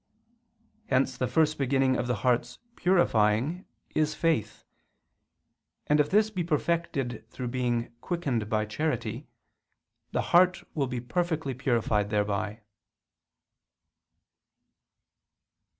[0.87, 4.63] Hence the first beginning of the heart's purifying is faith;
[5.85, 9.27] and if this be perfected through being quickened by charity,
[10.11, 12.61] the heart will be perfectly purified thereby.